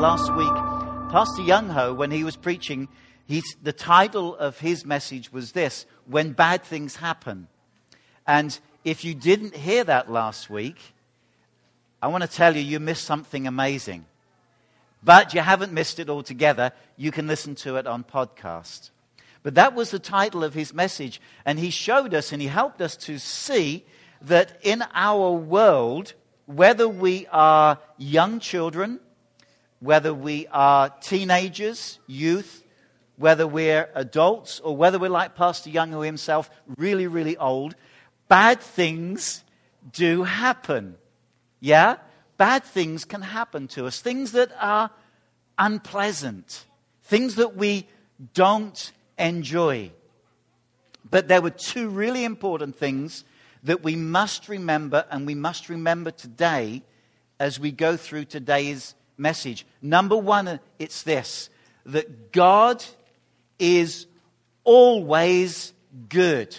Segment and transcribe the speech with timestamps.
[0.00, 0.52] Last week,
[1.12, 2.88] Pastor Youngho, when he was preaching,
[3.28, 7.46] he's, the title of his message was this When Bad Things Happen.
[8.26, 10.78] And if you didn't hear that last week,
[12.02, 14.06] I want to tell you, you missed something amazing.
[15.04, 16.72] But you haven't missed it altogether.
[16.96, 18.90] You can listen to it on podcast.
[19.42, 21.20] But that was the title of his message.
[21.44, 23.84] And he showed us and he helped us to see
[24.20, 26.14] that in our world,
[26.46, 29.00] whether we are young children,
[29.80, 32.62] whether we are teenagers, youth,
[33.16, 37.74] whether we're adults, or whether we're like Pastor Youngho himself, really, really old,
[38.28, 39.44] bad things
[39.92, 40.96] do happen.
[41.60, 41.96] Yeah?
[42.36, 44.00] Bad things can happen to us.
[44.00, 44.90] Things that are
[45.58, 46.64] unpleasant.
[47.04, 47.88] Things that we
[48.34, 49.92] don't enjoy.
[51.08, 53.24] But there were two really important things
[53.62, 56.82] that we must remember, and we must remember today
[57.38, 59.64] as we go through today's message.
[59.80, 61.48] Number one, it's this
[61.86, 62.84] that God
[63.58, 64.06] is
[64.64, 65.72] always
[66.08, 66.56] good.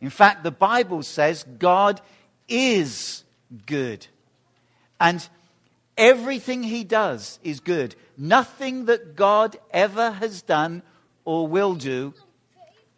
[0.00, 2.00] In fact, the Bible says God
[2.48, 3.24] is
[3.66, 4.06] good.
[4.98, 5.26] And
[5.96, 7.94] everything he does is good.
[8.16, 10.82] Nothing that God ever has done
[11.30, 12.12] or will do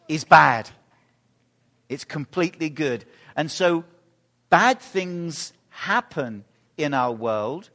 [0.08, 0.70] is bad.
[1.90, 3.04] It's completely good.
[3.36, 3.84] And so
[4.48, 6.46] bad things happen
[6.78, 7.68] in our world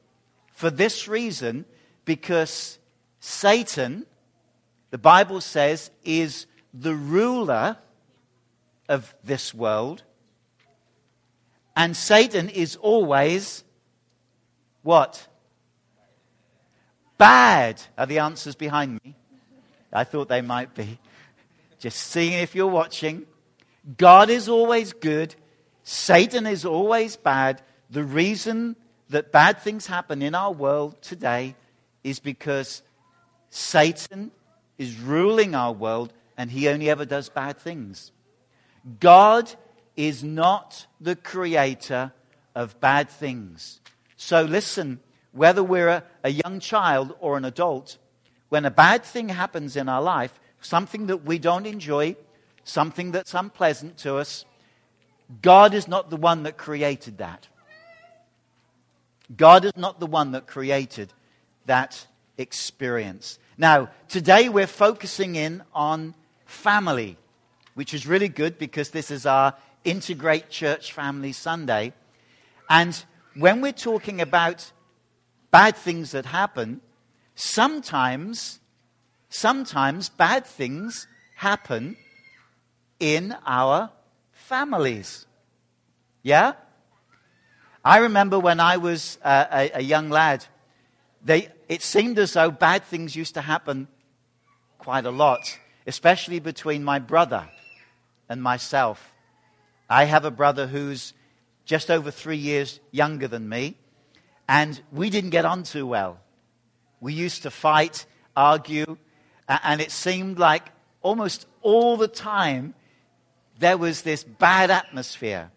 [0.55, 1.65] for this reason
[2.05, 2.79] because
[3.19, 4.07] Satan,
[4.89, 7.77] the Bible says, is the ruler
[8.89, 10.01] of this world.
[11.75, 13.63] And Satan is always
[14.81, 15.27] what?
[17.19, 19.13] Bad are the answers behind me.
[19.91, 20.99] I thought they might be.
[21.79, 23.25] Just seeing if you're watching.
[23.97, 25.35] God is always good.
[25.83, 27.61] Satan is always bad.
[27.89, 28.75] The reason
[29.09, 31.55] that bad things happen in our world today
[32.03, 32.81] is because
[33.49, 34.31] Satan
[34.77, 38.11] is ruling our world and he only ever does bad things.
[38.99, 39.51] God
[39.95, 42.11] is not the creator
[42.55, 43.81] of bad things.
[44.15, 44.99] So listen,
[45.31, 47.97] whether we're a, a, young child or an adult,
[48.49, 52.15] when a bad thing happens in our life, something that we don't enjoy,
[52.63, 54.45] something that's unpleasant to us,
[55.41, 57.47] God is not the one that created that.
[59.35, 61.11] God is not the one that created
[61.65, 63.39] that experience.
[63.57, 66.15] Now, today we're focusing in on
[66.45, 67.17] family,
[67.73, 69.53] which is really good because this is our
[69.83, 71.93] Integrate Church Family Sunday.
[72.69, 73.03] And
[73.35, 74.71] when we're talking about
[75.51, 76.81] bad things that happen,
[77.37, 78.59] sometimes,
[79.29, 81.95] sometimes bad things happen
[82.99, 83.91] in our
[84.33, 85.25] families.
[86.23, 86.53] Yeah?
[87.85, 90.45] I remember when I was a, a, young lad,
[91.23, 93.87] they, it seemed as though bad things used to happen
[94.79, 97.47] quite a lot, especially between my brother
[98.27, 99.13] and myself.
[99.89, 101.13] I have a brother who's
[101.65, 103.77] just over three years younger than me,
[104.49, 106.19] and we didn't get on too well.
[106.99, 108.97] We used to fight, argue,
[109.47, 110.69] and it seemed like
[111.01, 112.73] almost all the time
[113.59, 115.51] there was this bad atmosphere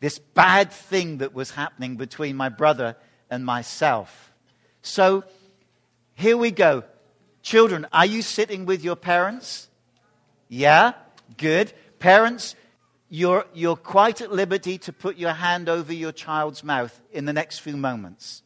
[0.00, 2.96] this bad thing that was happening between my brother
[3.30, 4.32] and myself.
[4.82, 5.24] So
[6.14, 6.84] here we go.
[7.42, 9.68] Children, are you sitting with your parents?
[10.48, 10.92] Yeah?
[11.36, 11.72] Good.
[11.98, 12.54] Parents,
[13.08, 17.32] you're, you're quite at liberty to put your hand over your child's mouth in the
[17.32, 18.42] next few moments.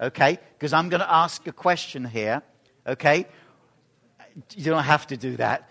[0.00, 0.38] Okay?
[0.58, 2.42] Because I'm going to ask a question here.
[2.86, 3.26] Okay?
[4.56, 5.68] You don't have to do that.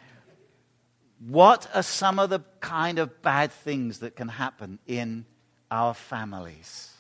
[1.28, 5.26] What are some of the kind of bad things that can happen in
[5.72, 6.94] our families?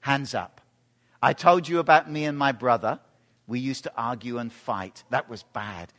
[0.00, 0.60] Hands up.
[1.22, 2.98] I told you about me and my brother.
[3.46, 5.04] We used to argue and fight.
[5.10, 5.92] That was bad.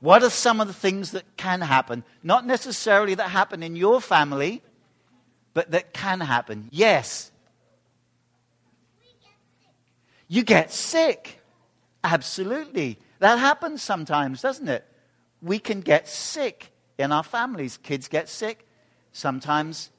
[0.00, 2.04] What are some of the things that can happen?
[2.22, 4.62] Not necessarily that happen in your family,
[5.54, 6.68] but that can happen.
[6.70, 7.31] Yes.
[10.32, 11.42] You get sick.
[12.02, 12.98] Absolutely.
[13.18, 14.82] That happens sometimes, doesn't it?
[15.42, 17.76] We can get sick in our families.
[17.76, 18.66] Kids get sick.
[19.12, 19.90] Sometimes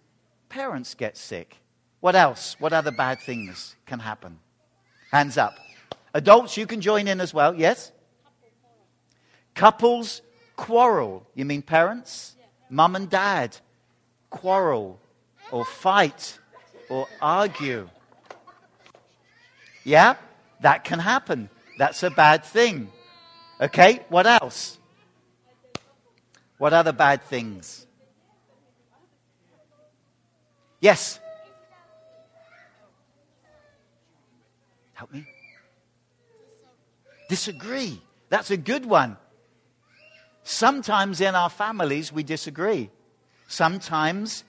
[0.49, 1.57] parents get sick.
[1.99, 2.55] What else?
[2.57, 4.39] What other bad things can happen?
[5.11, 5.53] Hands up.
[6.15, 7.53] Adults, you can join in as well.
[7.53, 7.91] Yes?
[9.53, 10.23] Couples
[10.55, 11.27] quarrel.
[11.35, 12.35] You mean parents?
[12.71, 13.55] Mum and dad
[14.31, 14.99] quarrel
[15.51, 16.39] or fight
[16.89, 17.87] or argue.
[19.83, 20.15] Yeah?
[20.61, 21.49] That can happen.
[21.77, 22.89] That's a bad thing.
[23.59, 24.01] Okay?
[24.09, 24.77] What else?
[26.57, 27.85] What other bad things?
[30.79, 31.19] Yes.
[34.93, 35.25] Help me.
[37.29, 38.01] Disagree.
[38.29, 39.17] That's a good one.
[40.43, 42.89] Sometimes in our families we disagree.
[43.47, 44.43] Sometimes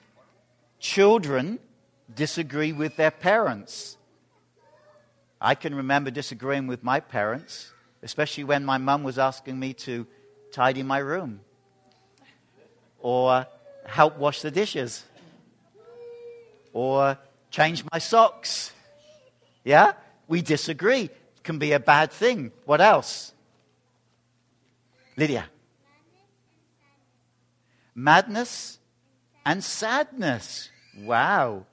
[0.78, 1.58] children
[2.14, 3.96] disagree with their parents.
[5.44, 7.70] I can remember disagreeing with my parents,
[8.02, 10.06] especially when my mum was asking me to
[10.52, 11.41] tidy my room
[12.99, 13.46] or
[13.85, 15.05] help wash the dishes
[16.73, 17.19] or
[17.50, 18.73] change my socks.
[19.64, 19.93] Yeah?
[20.29, 21.02] We disagree.
[21.37, 22.50] It can be a bad thing.
[22.64, 23.35] What else?
[25.14, 25.50] Lydia.
[27.94, 28.79] Madness
[29.44, 30.70] and sadness.
[31.00, 31.67] Wow.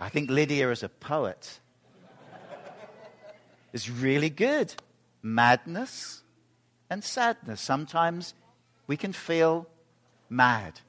[0.00, 1.58] I think Lydia is a poet.
[3.72, 4.74] It's really good.
[5.22, 6.22] Madness
[6.90, 7.60] and sadness.
[7.60, 8.34] Sometimes
[8.86, 9.66] we can feel
[10.28, 10.80] mad.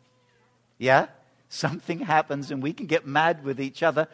[0.78, 1.08] Yeah?
[1.50, 4.08] Something happens and we can get mad with each other,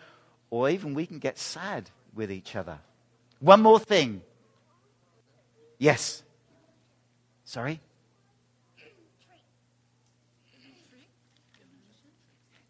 [0.49, 2.79] or even we can get sad with each other.
[3.39, 4.21] One more thing.
[5.77, 6.21] Yes.
[7.45, 7.79] Sorry?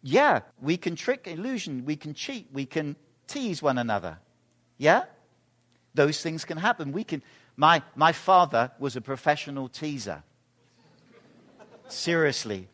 [0.02, 4.18] Yeah, we can trick, illusion, we can cheat, we can tease one another.
[4.78, 5.04] Yeah?
[5.94, 6.92] Those things can happen.
[6.92, 7.22] We can
[7.56, 10.22] my my father was a professional teaser.
[11.88, 12.68] Seriously.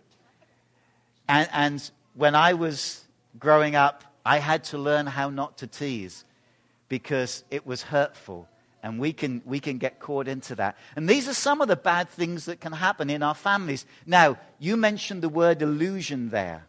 [1.28, 3.04] And and when I was
[3.38, 6.24] growing up, I had to learn how not to tease
[6.88, 8.48] because it was hurtful
[8.86, 10.76] and we can, we can get caught into that.
[10.94, 13.84] And these are some of the bad things that can happen in our families.
[14.06, 16.66] Now, you mentioned the word illusion there.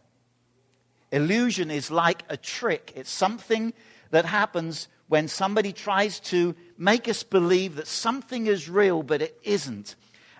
[1.12, 3.72] Illusion is like a trick, it's something
[4.10, 9.38] that happens when somebody tries to make us believe that something is real, but it
[9.42, 9.96] isn't.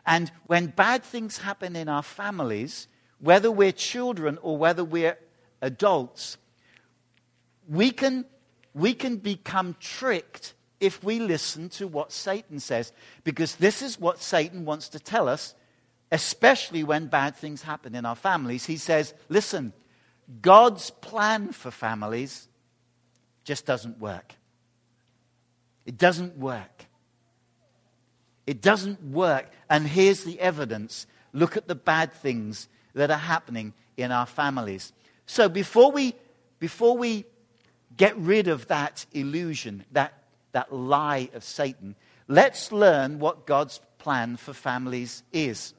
[0.07, 2.87] And when bad things happen in our families,
[3.19, 5.19] whether we're children or whether we're
[5.61, 6.39] adults,
[7.69, 8.25] we can,
[8.75, 12.93] we can become tricked if we listen to what Satan says.
[13.25, 15.55] Because this is what Satan wants to tell us,
[16.13, 18.67] especially when bad things happen in our families.
[18.67, 19.73] He says, listen,
[20.41, 22.49] God's plan for families
[23.45, 24.35] just doesn't work.
[25.89, 26.85] It doesn't work.
[28.47, 29.51] It doesn't work.
[29.71, 34.93] And here's the evidence look at the bad things that are happening in our families.
[35.25, 36.15] So before we,
[36.59, 37.25] before we
[37.97, 40.13] get rid of that illusion, that,
[40.53, 41.95] that lie of Satan,
[42.27, 45.73] let's learn what God's plan for families is.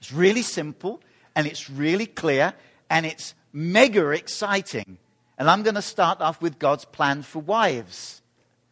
[0.00, 1.00] It's really simple
[1.36, 2.54] and it's really clear
[2.90, 4.98] and it's mega exciting.
[5.38, 8.22] And I'm going to start off with God's plan for wives.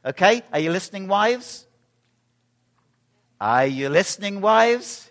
[0.05, 0.43] Okay?
[0.53, 1.67] Are you listening, wives?
[3.41, 5.11] Are you listening, wives?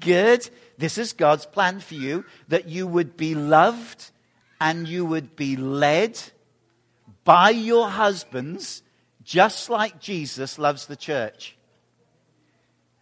[0.00, 0.48] Good.
[0.78, 4.10] This is God's plan for you that you would be loved
[4.60, 6.18] and you would be led
[7.24, 8.82] by your husbands
[9.22, 11.56] just like Jesus loves the church.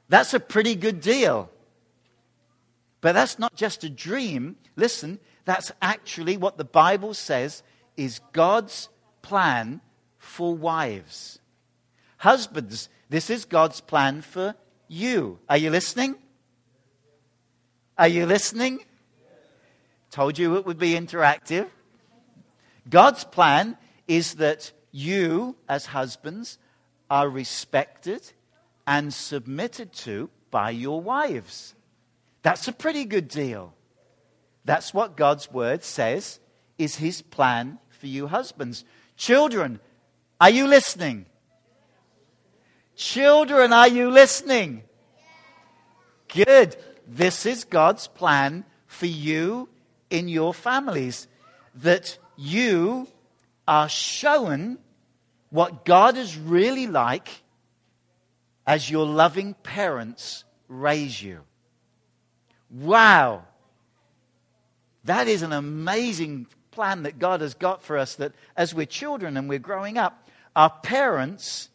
[0.08, 1.50] That's a pretty good deal.
[3.00, 4.56] But that's not just a dream.
[4.76, 7.62] Listen, that's actually what the Bible says
[7.96, 8.88] is God's
[9.22, 9.80] plan
[10.20, 11.40] for wives.
[12.18, 14.54] Husbands, this is God's plan for
[14.86, 15.40] you.
[15.48, 16.14] Are you listening?
[17.98, 18.80] Are you listening?
[20.10, 21.68] Told you it would be interactive.
[22.88, 26.58] God's plan is that you, as husbands,
[27.08, 28.32] are respected
[28.86, 31.74] and submitted to by your wives.
[32.42, 33.74] That's a pretty good deal.
[34.64, 36.40] That's what God's word says
[36.76, 38.84] is his plan for you husbands.
[39.16, 39.80] Children,
[40.40, 41.26] are you listening?
[42.96, 44.82] Children, are you listening?
[46.28, 46.76] Good.
[47.06, 49.68] This is God's plan for you
[50.10, 51.28] in your families.
[51.76, 53.08] That you
[53.66, 54.78] are shown
[55.50, 57.42] what God is really like
[58.66, 61.40] as your loving parents raise you.
[62.70, 63.44] Wow.
[65.04, 69.36] That is an amazing plan that God has got for us that as we're children
[69.36, 71.68] and we're growing up, our parents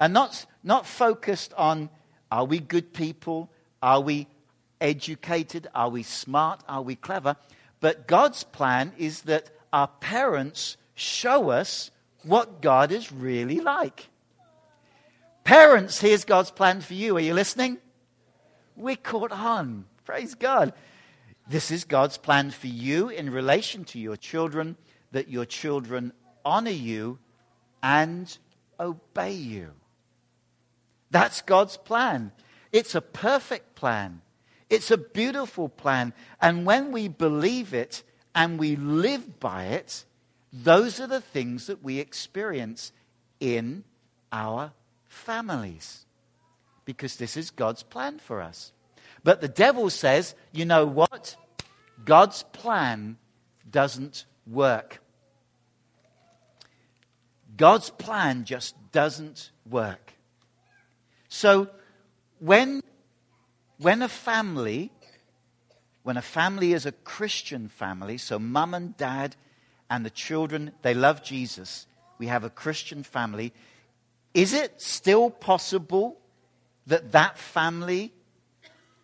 [0.00, 1.90] are not, not focused on
[2.30, 3.50] are we good people?
[3.82, 4.26] Are we
[4.80, 5.68] educated?
[5.74, 6.62] Are we smart?
[6.68, 7.36] Are we clever?
[7.80, 11.90] But God's plan is that our parents show us
[12.22, 14.08] what God is really like.
[15.44, 17.16] Parents, here's God's plan for you.
[17.16, 17.78] Are you listening?
[18.76, 19.84] We're caught on.
[20.04, 20.72] Praise God.
[21.48, 24.76] This is God's plan for you in relation to your children,
[25.10, 26.12] that your children
[26.44, 27.18] honor you
[27.82, 28.36] and
[28.78, 29.70] obey you.
[31.10, 32.32] That's God's plan.
[32.72, 34.22] It's a perfect plan.
[34.70, 36.14] It's a beautiful plan.
[36.40, 38.02] And when we believe it
[38.34, 40.06] and we live by it,
[40.52, 42.92] those are the things that we experience
[43.40, 43.84] in
[44.32, 44.72] our
[45.06, 46.06] families.
[46.86, 48.72] Because this is God's plan for us.
[49.22, 51.36] But the devil says, you know what?
[52.04, 53.18] God's plan
[53.70, 55.01] doesn't work.
[57.56, 60.14] God's plan just doesn't work.
[61.28, 61.68] So
[62.38, 62.82] when,
[63.78, 64.90] when a family,
[66.02, 69.36] when a family is a Christian family, so mum and dad
[69.90, 71.86] and the children, they love Jesus,
[72.18, 73.52] we have a Christian family,
[74.34, 76.18] is it still possible
[76.86, 78.12] that that family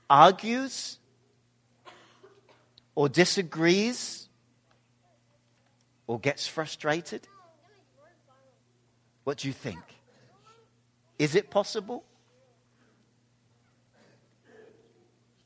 [0.09, 0.99] argues
[2.95, 4.29] or disagrees
[6.07, 7.29] or gets frustrated?
[9.29, 9.83] What do you think?
[11.19, 12.03] Is it possible?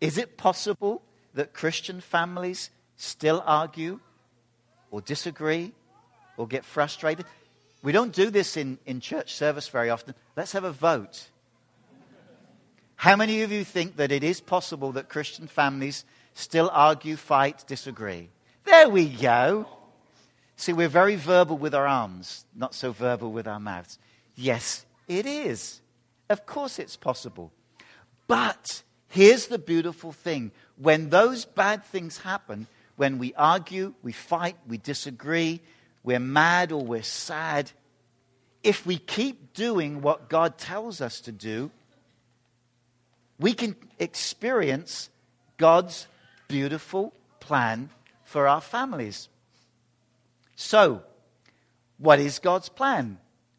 [0.01, 1.03] Is it possible
[1.35, 3.99] that Christian families still argue
[4.93, 5.73] or disagree
[6.37, 7.27] or get frustrated?
[7.83, 10.15] We don't do this in, in church service very often.
[10.37, 11.27] Let's have a vote.
[12.95, 17.65] How many of you think that it is possible that Christian families still argue, fight,
[17.67, 18.29] disagree?
[18.63, 19.67] There we go.
[20.57, 23.99] See, we're very verbal with our arms, not so verbal with our mouths.
[24.35, 25.81] Yes, it is.
[26.29, 27.53] Of course, it's possible.
[28.27, 32.67] But here's the beautiful thing when those bad things happen,
[32.97, 35.61] when we argue, we fight, we disagree,
[36.03, 37.71] we're mad or we're sad,
[38.63, 41.71] if we keep doing what God tells us to do,
[43.39, 45.11] we can experience
[45.57, 46.07] God's
[46.49, 47.91] beautiful plan
[48.25, 49.29] for our families.
[50.63, 51.03] So,
[51.99, 53.19] what is God's plan?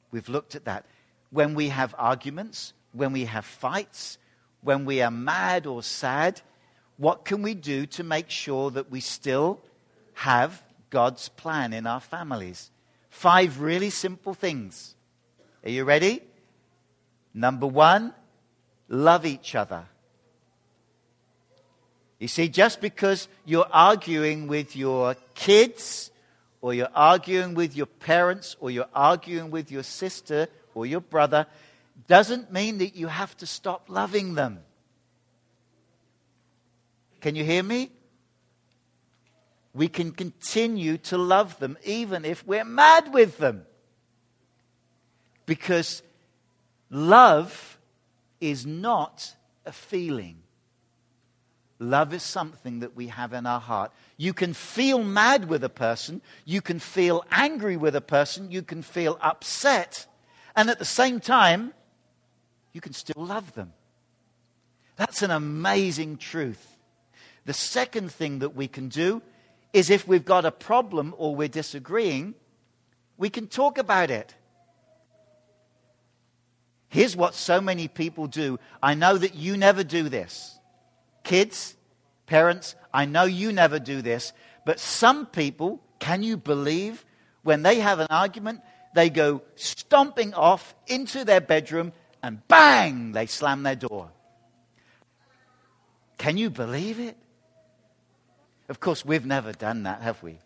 [0.10, 0.86] We've looked at that.
[1.32, 4.18] When we have arguments, when we have fights,
[4.62, 6.42] when we are mad or sad,
[6.96, 9.60] what can we do to make sure that we still
[10.14, 12.72] have God's plan in our families?
[13.10, 14.96] Five really simple things.
[15.66, 16.22] Are you ready?
[17.34, 18.14] Number one,
[18.88, 19.84] love each other.
[22.18, 26.10] You see, just because you're arguing with your kids,
[26.64, 31.46] or you're arguing with your parents, or you're arguing with your sister or your brother,
[32.08, 34.60] doesn't mean that you have to stop loving them.
[37.20, 37.92] Can you hear me?
[39.74, 43.66] We can continue to love them even if we're mad with them.
[45.46, 46.02] Because
[46.90, 47.78] love
[48.40, 50.43] is not a feeling.
[51.80, 53.92] Love is something that we have in our heart.
[54.18, 58.62] You can feel mad with a person, you can feel angry with a person, you
[58.62, 60.06] can feel upset,
[60.56, 61.74] and at the same time,
[62.72, 63.74] you can still love them.
[64.96, 66.78] That's an amazing truth.
[67.46, 69.22] The second thing that we can do
[69.74, 72.36] is if we've got a problem or we're disagreeing,
[73.18, 74.34] we can talk about it.
[76.90, 78.60] Here's what so many people do.
[78.82, 80.53] I know that you never do this.
[81.24, 81.76] Kids,
[82.26, 84.34] parents, I know you never do this,
[84.66, 87.06] but some people, can you believe,
[87.44, 88.62] when they have an argument,
[88.94, 94.10] they go stomping off into their bedroom and bang, they slam their door.
[96.18, 97.18] Can you believe it?
[98.70, 100.38] Of course, we've never done that, have we?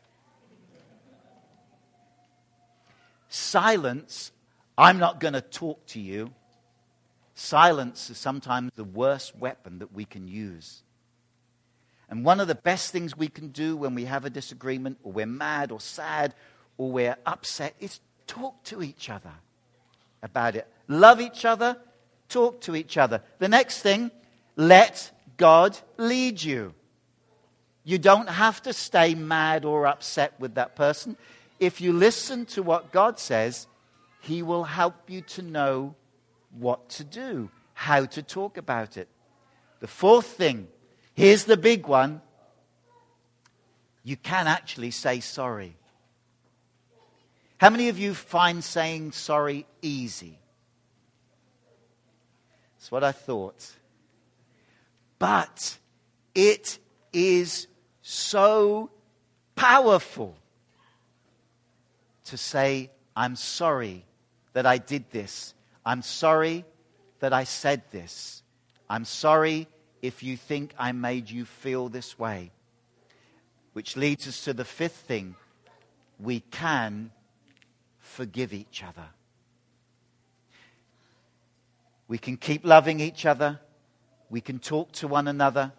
[3.29, 4.31] Silence
[4.77, 6.31] I'm not going to talk to you.
[7.39, 10.82] Silence is sometimes the worst weapon that we can use.
[12.10, 15.12] And one of the best things we can do when we have a disagreement, or
[15.12, 16.34] we're mad, or sad,
[16.79, 19.34] or we're upset, is talk to each other
[20.24, 20.67] about it.
[20.88, 21.77] Love each other,
[22.27, 23.22] talk to each other.
[23.38, 24.10] The next thing,
[24.56, 26.74] let God lead you.
[27.84, 31.15] You don't have to stay mad or upset with that person.
[31.60, 33.67] If you listen to what God says,
[34.22, 35.94] he will help you to know
[36.60, 39.08] what to do, how to talk about it.
[39.80, 40.68] The fourth thing,
[41.14, 42.22] here's the big one
[44.04, 45.76] you can actually say sorry.
[47.58, 50.40] How many of you find saying sorry easy?
[52.78, 53.70] That's what I thought.
[55.20, 55.78] But
[56.34, 56.80] it
[57.12, 57.68] is
[58.02, 58.92] so
[59.56, 60.38] powerful
[62.26, 64.06] to say, I'm sorry
[64.54, 65.54] that I did this.
[65.88, 66.65] I'm sorry
[67.22, 68.44] that I said this.
[68.89, 69.70] I'm sorry
[70.01, 72.51] if you think I made you feel this way.
[73.72, 75.36] Which leads us to the fifth thing
[76.20, 77.12] we can
[78.00, 79.06] forgive each other.
[82.10, 83.62] We can keep loving each other.
[84.29, 85.72] We can talk to one another.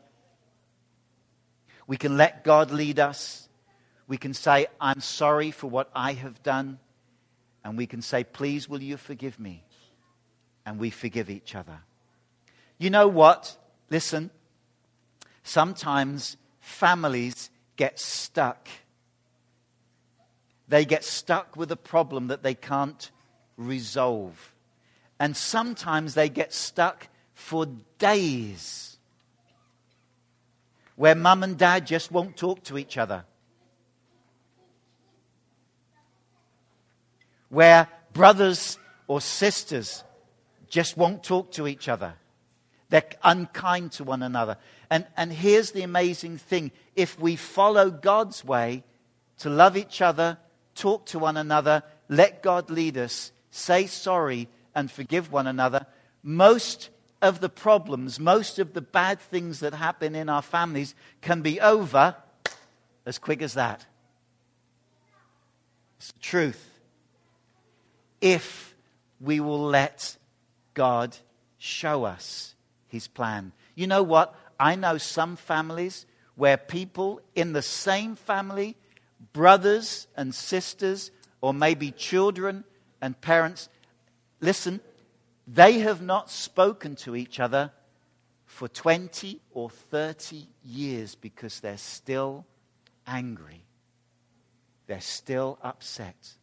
[1.87, 3.47] We can let God lead us.
[4.07, 6.79] We can say, I'm sorry for what I have done.
[7.62, 9.65] And we can say, Please, will you forgive me?
[10.69, 11.79] And we forgive each other.
[12.77, 13.57] You know what?
[13.89, 14.29] Listen.
[15.43, 18.69] Sometimes families get stuck.
[20.69, 23.11] They get stuck with a problem that they can't
[23.57, 24.53] resolve.
[25.19, 27.65] And sometimes they get stuck for
[27.99, 28.99] days
[30.97, 33.25] where mum and dad just won't talk to each other.
[37.49, 40.05] Where brothers or sisters
[40.69, 42.15] just won't talk to each other.
[42.91, 44.57] They're unkind to one another.
[44.91, 48.83] And, and here's the amazing thing if we follow God's way
[49.39, 50.39] to love each other,
[50.75, 55.87] talk to one another, let God lead us, say sorry, and forgive one another,
[56.23, 61.43] most of the problems, most of the bad things that happen in our families can
[61.43, 62.17] be over
[63.05, 63.85] as quick as that.
[65.99, 66.81] It's the truth.
[68.21, 68.75] If
[69.21, 70.18] we will let
[70.79, 71.17] God
[71.59, 72.55] show us
[72.87, 73.51] his plan.
[73.75, 74.33] You know what?
[74.61, 76.07] I know some families
[76.37, 78.77] where people in the same family,
[79.33, 82.63] brothers and sisters, or maybe children
[83.03, 83.69] and parents,
[84.41, 84.81] listen,
[85.49, 87.73] they have not spoken to each other
[88.47, 92.47] for 20 or 30 years because they're still
[93.05, 93.65] angry.
[94.87, 96.35] They're still upset.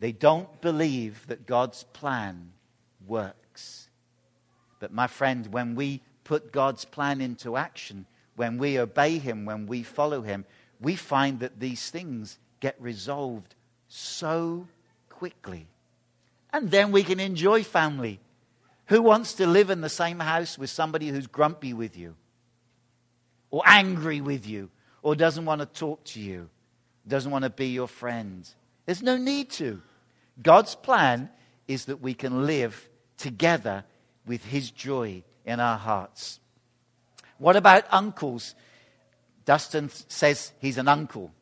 [0.00, 2.52] They don't believe that God's plan
[3.06, 3.88] works.
[4.80, 9.66] But, my friend, when we put God's plan into action, when we obey Him, when
[9.66, 10.44] we follow Him,
[10.80, 13.54] we find that these things get resolved
[13.88, 14.68] so
[15.08, 15.66] quickly.
[16.52, 18.20] And then we can enjoy family.
[18.86, 22.14] Who wants to live in the same house with somebody who's grumpy with you,
[23.50, 24.70] or angry with you,
[25.02, 26.48] or doesn't want to talk to you,
[27.06, 28.48] doesn't want to be your friend?
[28.88, 29.82] There's no need to.
[30.42, 31.28] God's plan
[31.66, 33.84] is that we can live together
[34.26, 36.40] with His joy in our hearts.
[37.36, 38.54] What about uncles?
[39.44, 41.32] Dustin says he's an uncle.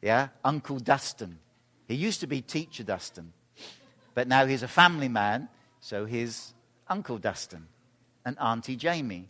[0.00, 1.36] Yeah, Uncle Dustin.
[1.86, 3.34] He used to be Teacher Dustin.
[4.14, 5.50] But now he's a family man,
[5.80, 6.54] so he's
[6.88, 7.66] Uncle Dustin
[8.24, 9.28] and Auntie Jamie.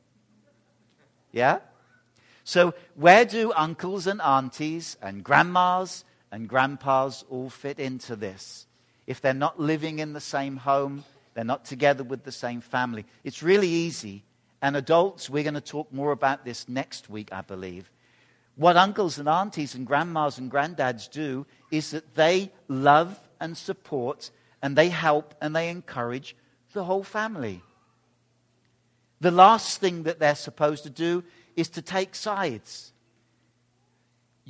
[1.32, 1.58] Yeah?
[2.44, 8.66] So, where do uncles and aunties and grandmas and grandpas all fit into this?
[9.06, 13.06] If they're not living in the same home, they're not together with the same family.
[13.24, 14.24] It's really easy.
[14.62, 17.90] And adults, we're going to talk more about this next week, I believe.
[18.56, 24.30] What uncles and aunties and grandmas and granddads do is that they love and support
[24.60, 26.36] and they help and they encourage
[26.72, 27.62] the whole family.
[29.20, 31.24] The last thing that they're supposed to do
[31.56, 32.89] is to take sides.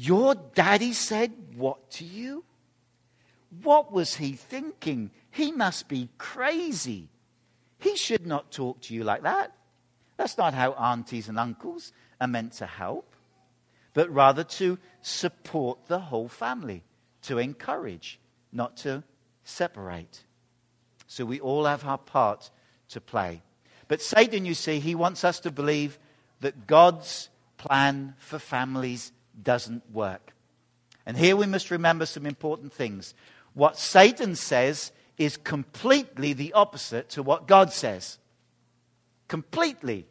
[0.03, 2.43] Your daddy said what to you?
[3.63, 5.11] What was he thinking?
[5.31, 7.11] He must be crazy.
[7.79, 9.53] He should not talk to you like that.
[10.17, 13.15] That's not how aunties and uncles are meant to help,
[13.93, 16.83] but rather to support the whole family,
[17.25, 18.19] to encourage,
[18.55, 19.05] not to
[19.45, 20.25] separate.
[21.09, 22.51] So we all have our part
[22.89, 23.43] to play.
[23.87, 25.99] But Satan, you see, he wants us to believe
[26.41, 30.33] that God's plan for families doesn't work.
[31.07, 33.15] And here we must remember some important things.
[33.55, 38.19] What Satan says is completely the opposite to what God says.
[39.29, 40.07] Completely.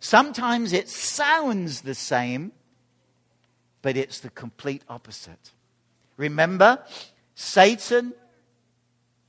[0.00, 2.52] Sometimes it sounds the same,
[3.82, 5.52] but it's the complete opposite.
[6.16, 6.78] Remember,
[7.34, 8.14] Satan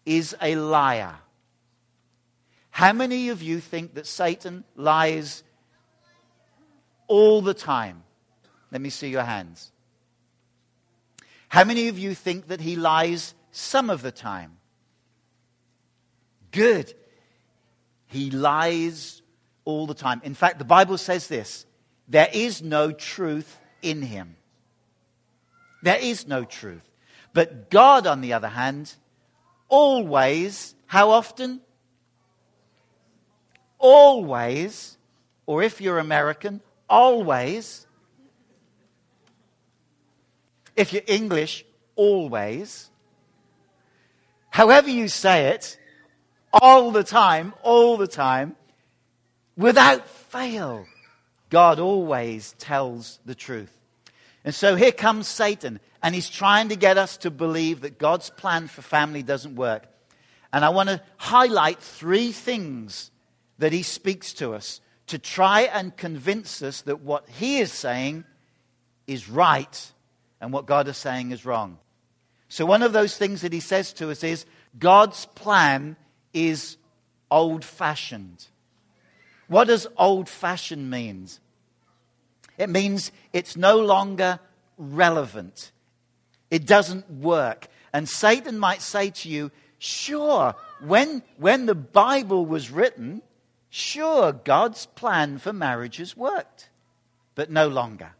[0.05, 1.15] is a liar.
[2.71, 5.43] How many of you think that Satan lies
[7.07, 8.03] all the time?
[8.73, 9.71] Let me see your hands.
[11.47, 14.57] How many of you think that he lies some of the time?
[16.51, 16.91] Good.
[18.07, 19.21] He lies
[19.63, 20.21] all the time.
[20.23, 21.67] In fact, the Bible says this
[22.07, 24.37] there is no truth in him.
[25.83, 26.89] There is no truth.
[27.31, 28.93] But God, on the other hand,
[29.69, 31.61] always, how often?
[33.77, 34.97] Always,
[35.45, 37.85] or if you're American, always.
[40.75, 42.89] If you're English, always.
[44.49, 45.77] However you say it,
[46.51, 48.55] all the time, all the time,
[49.57, 50.85] without fail,
[51.49, 53.71] God always tells the truth.
[54.43, 58.29] And so here comes Satan and he's trying to get us to believe that God's
[58.29, 59.87] plan for family doesn't work.
[60.51, 63.09] And I want to highlight three things
[63.57, 68.25] that he speaks to us to try and convince us that what he is saying
[69.07, 69.91] is right
[70.43, 71.79] and what God is saying is wrong.
[72.49, 74.45] So, one of those things that he says to us is
[74.77, 75.95] God's plan
[76.33, 76.75] is
[77.31, 78.47] old fashioned.
[79.47, 81.29] What does old fashioned mean?
[82.57, 84.37] It means it's no longer
[84.77, 85.71] relevant.
[86.51, 87.69] It doesn't work.
[87.93, 93.21] And Satan might say to you, sure, when, when the Bible was written,
[93.69, 96.69] sure, God's plan for marriages worked,
[97.33, 98.11] but no longer.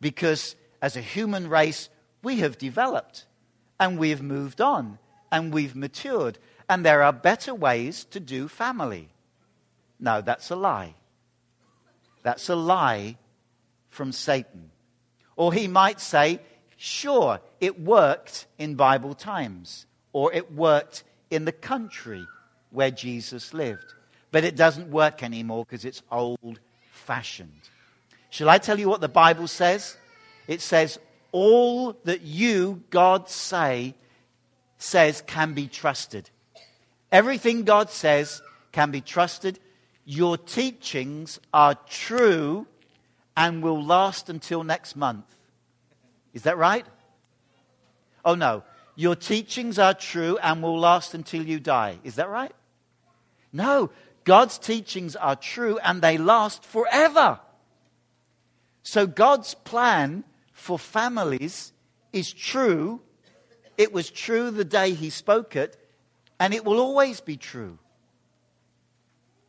[0.00, 1.88] Because as a human race,
[2.22, 3.24] we have developed
[3.78, 4.98] and we've moved on
[5.30, 9.08] and we've matured, and there are better ways to do family.
[9.98, 10.94] No, that's a lie.
[12.22, 13.16] That's a lie
[13.88, 14.70] from Satan.
[15.36, 16.40] Or he might say,
[16.76, 22.26] sure, it worked in Bible times, or it worked in the country
[22.70, 23.94] where Jesus lived.
[24.30, 27.70] But it doesn't work anymore because it's old fashioned.
[28.28, 29.96] Shall I tell you what the Bible says?
[30.46, 30.98] It says,
[31.32, 33.94] all that you, God, say,
[34.78, 36.28] says can be trusted.
[37.10, 39.58] Everything God says can be trusted.
[40.04, 42.66] Your teachings are true
[43.36, 45.24] and will last until next month.
[46.34, 46.86] Is that right?
[48.24, 48.62] Oh, no.
[48.94, 51.98] Your teachings are true and will last until you die.
[52.04, 52.52] Is that right?
[53.52, 53.90] No.
[54.24, 57.40] God's teachings are true and they last forever.
[58.82, 60.24] So God's plan
[60.62, 61.72] for families
[62.12, 63.00] is true.
[63.76, 65.76] It was true the day he spoke it,
[66.38, 67.78] and it will always be true.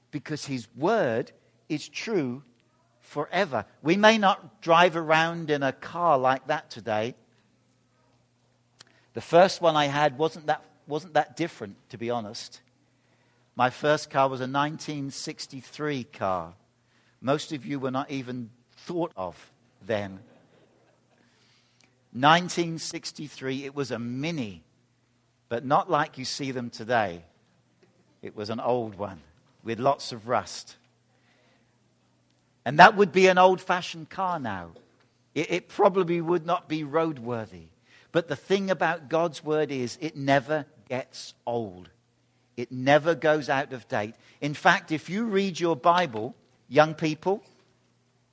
[0.10, 1.32] Because his word
[1.70, 2.42] is true
[3.00, 3.66] forever.
[3.84, 7.14] We may not drive around in a car like that today.
[9.14, 12.60] The first one I had wasn't that, wasn't that different, to be honest.
[13.56, 16.56] My first car was a 1963 car.
[17.22, 19.52] Most of you were not even thought of
[19.86, 20.20] then.
[22.14, 24.64] 1963, it was a mini,
[25.50, 27.24] but not like you see them today.
[28.22, 29.20] It was an old one
[29.64, 30.76] with lots of rust.
[32.66, 34.72] And that would be an old fashioned car now.
[35.34, 37.66] It, it, probably would not be roadworthy.
[38.12, 41.90] But the thing about God's word is it never gets old,
[42.56, 44.14] it never goes out of date.
[44.40, 46.36] In fact, if you read your Bible,
[46.70, 47.44] young people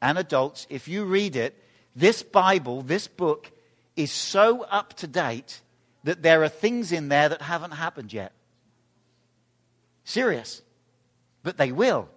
[0.02, 1.56] and adults, if you read it,
[1.96, 3.50] this Bible, this book,
[4.02, 5.60] is so up to date
[6.04, 8.32] that there are things in there that haven't happened yet.
[10.04, 10.62] Serious.
[11.42, 12.08] But they will.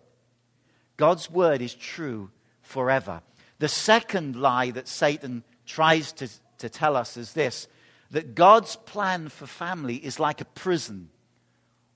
[0.98, 2.30] God's word is true
[2.62, 3.22] forever.
[3.60, 7.68] The second lie that Satan tries to, to tell us is this
[8.12, 11.10] that God's plan for family is like a prison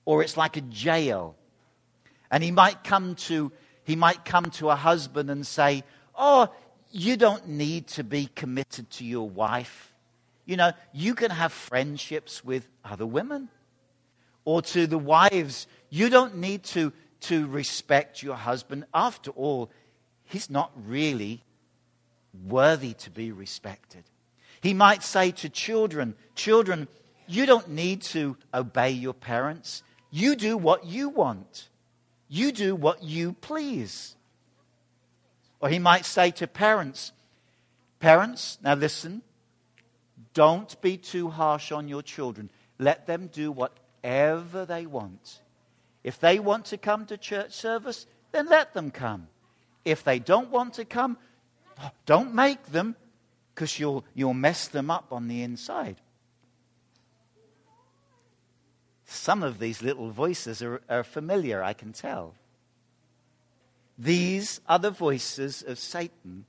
[0.04, 1.36] or it's like a jail.
[2.28, 3.52] And he might come to
[3.84, 6.48] he might come to a husband and say, "Oh,
[6.90, 9.92] you don't need to be committed to your wife.
[10.44, 13.48] You know, you can have friendships with other women."
[14.44, 18.84] Or to the wives, you don't need to to respect your husband.
[18.94, 19.70] After all,
[20.24, 21.42] he's not really
[22.46, 24.04] worthy to be respected.
[24.60, 26.88] He might say to children, Children,
[27.26, 29.82] you don't need to obey your parents.
[30.10, 31.68] You do what you want,
[32.28, 34.16] you do what you please.
[35.60, 37.12] Or he might say to parents,
[38.00, 39.22] Parents, now listen,
[40.32, 42.50] don't be too harsh on your children.
[42.78, 45.40] Let them do whatever they want.
[46.04, 49.26] If they want to come to church service, then let them come.
[49.84, 51.18] If they don't want to come,
[52.06, 52.94] don't make them
[53.54, 55.96] because you'll, you'll mess them up on the inside.
[59.06, 62.34] Some of these little voices are, are familiar, I can tell.
[63.98, 66.44] These are the voices of Satan,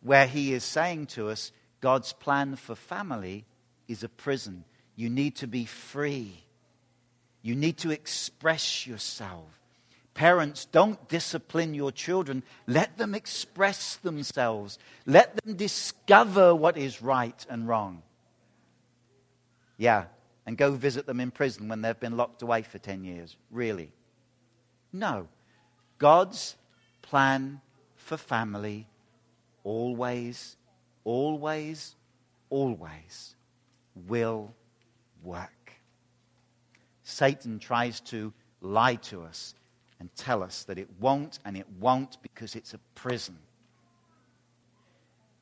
[0.00, 3.44] where he is saying to us, God's plan for family
[3.88, 4.64] is a prison.
[4.96, 6.44] You need to be free.
[7.42, 9.44] You need to express yourself.
[10.14, 12.42] Parents, don't discipline your children.
[12.66, 14.78] Let them express themselves.
[15.06, 18.02] Let them discover what is right and wrong.
[19.78, 20.04] Yeah,
[20.46, 23.36] and go visit them in prison when they've been locked away for 10 years.
[23.50, 23.92] Really?
[24.92, 25.28] No.
[26.00, 26.56] God's
[27.02, 27.60] plan
[27.94, 28.88] for family
[29.62, 30.56] always,
[31.04, 31.94] always,
[32.48, 33.36] always
[34.08, 34.52] will
[35.22, 35.72] work.
[37.04, 38.32] Satan tries to
[38.62, 39.54] lie to us
[40.00, 43.36] and tell us that it won't and it won't because it's a prison.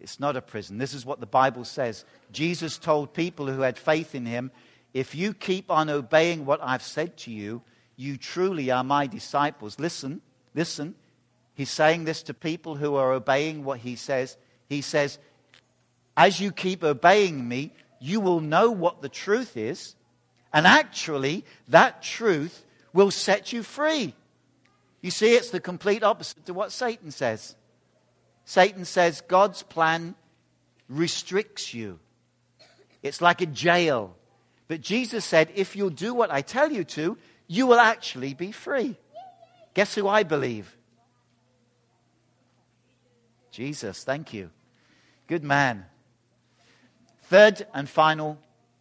[0.00, 0.78] It's not a prison.
[0.78, 2.04] This is what the Bible says.
[2.32, 4.50] Jesus told people who had faith in him
[4.94, 7.62] if you keep on obeying what I've said to you,
[7.96, 9.78] you truly are my disciples.
[9.78, 10.22] Listen,
[10.54, 10.94] listen.
[11.54, 14.36] He's saying this to people who are obeying what he says.
[14.68, 15.18] He says,
[16.16, 19.96] As you keep obeying me, you will know what the truth is.
[20.52, 24.14] And actually, that truth will set you free.
[25.00, 27.56] You see, it's the complete opposite to what Satan says.
[28.44, 30.14] Satan says God's plan
[30.88, 31.98] restricts you,
[33.02, 34.14] it's like a jail.
[34.68, 38.52] But Jesus said, if you'll do what I tell you to, you will actually be
[38.52, 38.96] free.
[39.78, 40.76] Guess who I believe?
[43.52, 44.50] Jesus, thank you.
[45.28, 45.86] Good man.
[47.26, 48.38] Third and final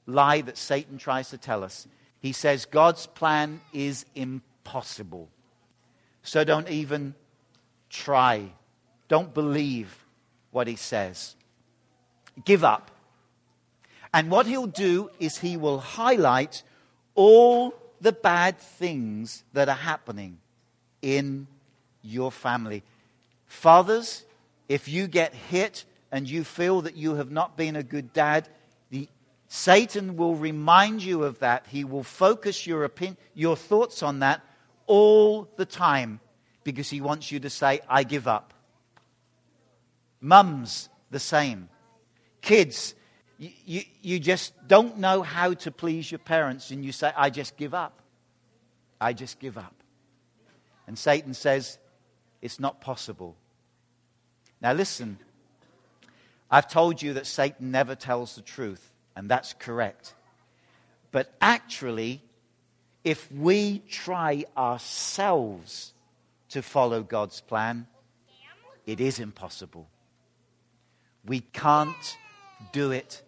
[0.07, 1.87] lie that Satan tries to tell us
[2.19, 5.29] he says God's plan is impossible.
[6.23, 7.13] So don't even
[7.91, 8.53] try.
[9.07, 10.03] Don't believe
[10.49, 11.35] what he says.
[12.43, 12.89] Give up.
[14.15, 16.63] And what he'll do is he will highlight
[17.13, 20.39] all the bad things that are happening
[21.01, 21.47] in
[22.01, 22.83] your family.
[23.45, 24.23] Fathers,
[24.69, 28.47] if you get hit and you feel that you have not been a good dad,
[28.89, 29.07] the,
[29.47, 31.65] Satan will remind you of that.
[31.69, 34.41] He will focus your, opinion, your thoughts on that
[34.85, 36.19] all the time
[36.63, 38.53] because he wants you to say, I give up.
[40.19, 41.69] Mums, the same.
[42.41, 42.95] Kids,
[43.37, 47.29] you, you, you just don't know how to please your parents and you say, I
[47.29, 48.01] just give up.
[48.99, 49.76] I just give up.
[50.87, 51.77] And Satan says,
[52.41, 53.35] It's not possible.
[54.61, 55.19] Now, listen,
[56.49, 60.15] I've told you that Satan never tells the truth, and that's correct.
[61.11, 62.21] But actually,
[63.03, 65.93] if we try ourselves
[66.49, 67.87] to follow God's plan,
[68.85, 69.87] it is impossible.
[71.25, 72.17] We can't
[72.71, 73.21] do it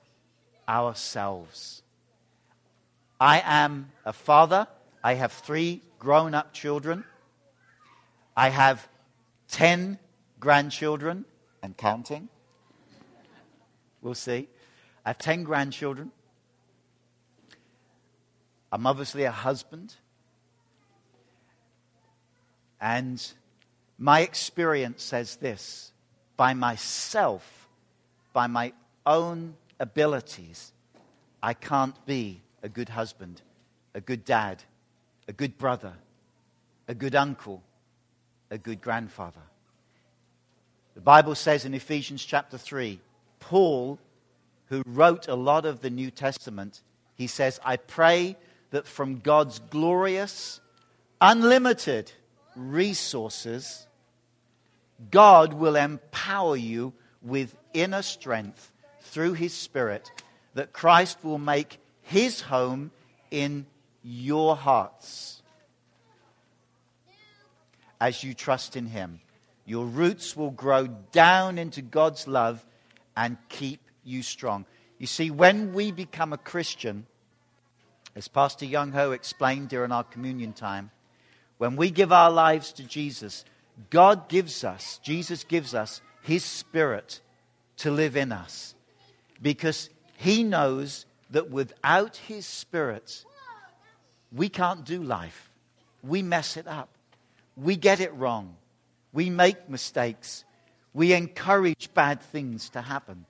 [0.67, 1.81] ourselves.
[3.19, 4.67] I am a father.
[5.03, 7.03] I have three grown up children.
[8.39, 8.87] I have
[9.49, 9.99] 10
[10.39, 11.25] grandchildren
[11.61, 12.29] and counting.
[14.01, 14.47] We'll see.
[15.05, 16.13] I have 10 grandchildren.
[18.71, 19.95] I'm obviously a husband.
[22.79, 23.21] And
[23.97, 25.91] my experience says this
[26.37, 27.67] by myself,
[28.31, 28.71] by my
[29.05, 30.71] own abilities,
[31.43, 33.41] I can't be a good husband,
[33.93, 34.63] a good dad,
[35.27, 35.95] a good brother,
[36.87, 37.63] a good uncle,
[38.51, 39.41] a good grandfather.
[40.95, 42.99] The Bible says in Ephesians chapter 3,
[43.39, 43.99] Paul,
[44.67, 46.81] who wrote a lot of the New Testament,
[47.15, 48.35] he says, I pray
[48.71, 50.59] that from God's glorious,
[51.21, 52.11] unlimited
[52.55, 53.87] resources,
[55.11, 60.11] God will empower you with inner strength through his Spirit,
[60.53, 62.91] that Christ will make his home
[63.31, 63.65] in
[64.03, 65.38] your hearts
[67.99, 69.19] as you trust in him.
[69.65, 72.65] Your roots will grow down into God's love
[73.15, 74.65] and keep you strong.
[74.97, 77.05] You see, when we become a Christian,
[78.15, 80.91] as Pastor Young Ho explained during our communion time,
[81.57, 83.45] when we give our lives to Jesus,
[83.89, 87.21] God gives us, Jesus gives us His Spirit
[87.77, 88.75] to live in us
[89.41, 93.23] because He knows that without His Spirit,
[94.31, 95.49] we can't do life.
[96.03, 96.89] We mess it up.
[97.61, 98.55] We get it wrong.
[99.11, 100.45] We make mistakes.
[100.93, 103.25] We encourage bad things to happen.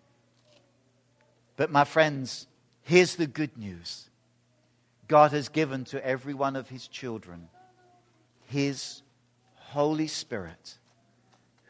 [1.55, 2.47] But, my friends,
[2.83, 4.09] here's the good news
[5.07, 7.49] God has given to every one of His children
[8.45, 9.01] His
[9.55, 10.77] Holy Spirit,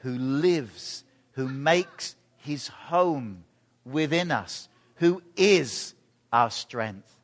[0.02, 3.44] who lives, who makes His home
[3.86, 5.94] within us, who is
[6.32, 7.16] our strength,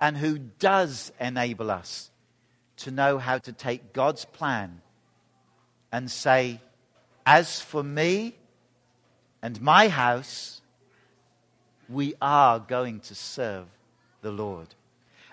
[0.00, 2.10] and who does enable us
[2.78, 4.80] to know how to take God's plan
[5.92, 6.60] and say,
[7.24, 8.36] As for me
[9.42, 10.60] and my house,
[11.88, 13.66] we are going to serve
[14.22, 14.74] the Lord.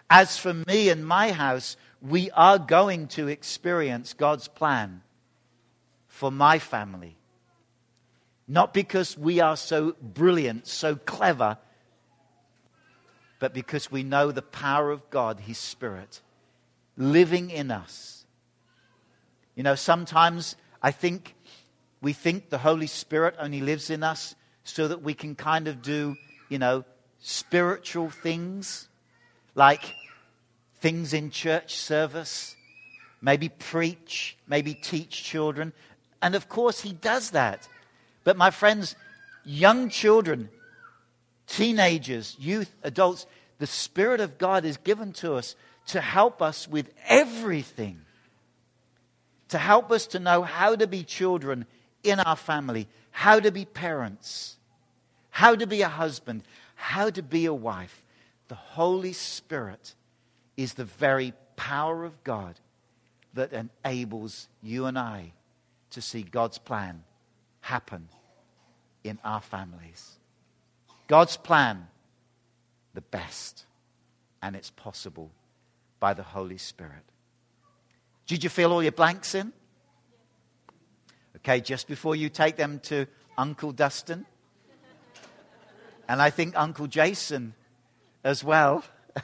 [0.10, 5.02] As for me and my house, we are going to experience God's plan
[6.08, 7.16] for my family.
[8.48, 11.58] Not because we are so brilliant, so clever,
[13.40, 16.22] but because we know the power of God, His Spirit,
[16.98, 18.26] living in us.
[19.56, 21.36] You know, sometimes I think
[22.02, 25.82] we think the Holy Spirit only lives in us so that we can kind of
[25.82, 26.16] do,
[26.50, 26.84] you know,
[27.20, 28.90] spiritual things
[29.56, 29.96] like
[30.80, 32.56] things in church service,
[33.22, 35.72] maybe preach, maybe teach children.
[36.22, 37.68] And of course, He does that.
[38.24, 38.96] But my friends,
[39.46, 40.50] young children,
[41.48, 43.26] teenagers, youth, adults,
[43.60, 45.56] the Spirit of God is given to us
[45.88, 48.02] to help us with everything,
[49.50, 51.66] to help us to know how to be children
[52.04, 54.58] in our family, how to be parents,
[55.30, 56.44] how to be a husband,
[56.76, 58.04] how to be a wife.
[58.48, 59.96] The Holy Spirit
[60.58, 62.60] is the very power of God
[63.34, 65.34] that enables you and I
[65.92, 67.04] to see God's plan
[67.62, 68.10] happen
[69.04, 70.18] in our families.
[71.08, 71.88] God's plan,
[72.94, 73.66] the best,
[74.42, 75.32] and it's possible
[76.04, 77.06] by the Holy Spirit.
[78.28, 79.54] Did you fill all your blanks in?
[81.38, 84.26] Okay, just before you take them to Uncle Dustin,
[86.10, 87.54] and I think Uncle Jason
[88.22, 88.84] as well.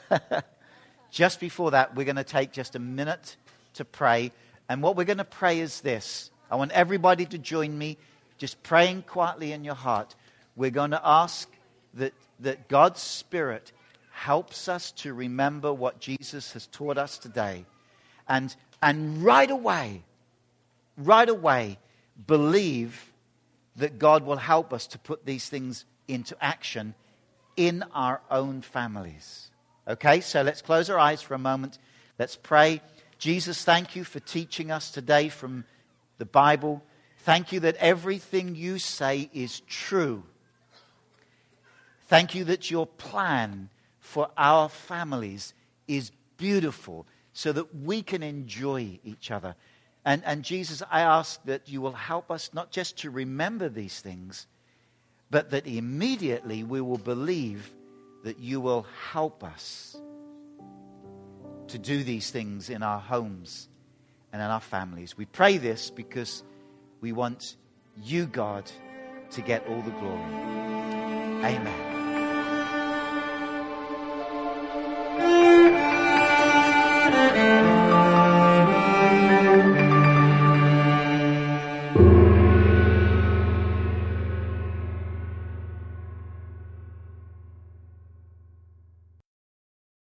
[1.11, 3.35] just before that, we're going to take just a minute
[3.73, 4.31] to pray.
[4.69, 7.97] And what we're going to pray is this I want everybody to join me,
[8.37, 10.15] just praying quietly in your heart.
[10.55, 11.49] We're going to ask
[11.95, 13.73] that, that God's Spirit
[14.19, 17.65] helps us to remember what Jesus has taught us today.
[18.27, 20.03] And, and right away,
[20.97, 21.79] right away,
[22.27, 23.13] believe
[23.77, 26.95] that God will help us to put these things into action
[27.55, 29.51] in our own families.
[29.88, 31.79] Okay, so let's close our eyes for a moment.
[32.19, 32.82] Let's pray.
[33.19, 35.63] Jesus, thank you for teaching us today from
[36.17, 36.84] the Bible.
[37.19, 40.23] Thank you that everything you say is true.
[42.08, 43.69] Thank you that your plan
[44.10, 45.54] for our families
[45.88, 49.54] is beautiful so that we can enjoy each other.
[50.04, 54.00] And, and Jesus, I ask that you will help us not just to remember these
[54.00, 54.48] things,
[55.30, 57.72] but that immediately we will believe
[58.24, 59.95] that you will help us
[61.67, 63.69] to do these things in our homes
[64.34, 65.15] and in our families.
[65.15, 66.43] We pray this because
[67.00, 67.58] we want
[68.04, 68.72] you, God,
[69.32, 70.34] to get all the glory.
[71.45, 71.98] Amen.